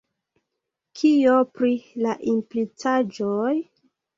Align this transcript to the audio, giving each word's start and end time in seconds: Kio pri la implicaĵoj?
Kio 1.01 1.35
pri 1.59 1.71
la 2.07 2.17
implicaĵoj? 2.35 3.55